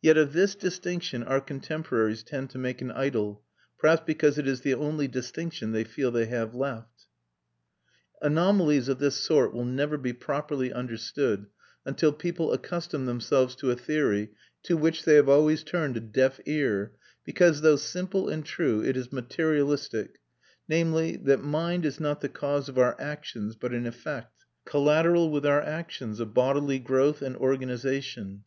[0.00, 3.42] Yet of this distinction our contemporaries tend to make an idol,
[3.80, 7.06] perhaps because it is the only distinction they feel they have left.
[8.22, 11.46] Anomalies of this sort will never be properly understood
[11.84, 14.30] until people accustom themselves to a theory
[14.62, 16.92] to which they have always turned a deaf ear,
[17.24, 20.20] because, though simple and true, it is materialistic:
[20.68, 25.44] namely, that mind is not the cause of our actions but an effect, collateral with
[25.44, 28.44] our actions, of bodily growth and organisation.